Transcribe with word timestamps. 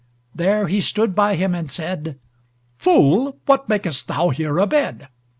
There 0.33 0.67
he 0.67 0.81
stood 0.81 1.13
by 1.13 1.35
him 1.35 1.53
and 1.53 1.69
said: 1.69 2.17
"Fool, 2.79 3.37
what 3.45 3.69
mak'st 3.69 4.07
thou 4.07 4.29
here 4.29 4.57
abed?" 4.57 5.07